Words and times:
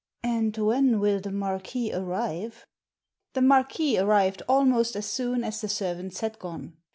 "And 0.23 0.57
when 0.57 0.99
will 0.99 1.19
the 1.21 1.29
Marquis 1.31 1.93
arrive?" 1.93 2.65
The 3.33 3.41
Marquis 3.43 3.99
arrived 3.99 4.41
almost 4.49 4.95
as 4.95 5.05
soon 5.05 5.43
as 5.43 5.61
the 5.61 5.69
servants 5.69 6.21
had 6.21 6.39
gone. 6.39 6.75